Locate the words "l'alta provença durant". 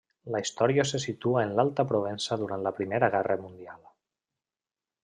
1.59-2.65